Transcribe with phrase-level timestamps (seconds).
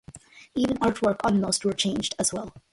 [0.55, 2.51] Even artwork on most were changed as well.